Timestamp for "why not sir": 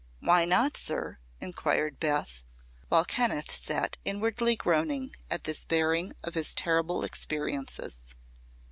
0.19-1.19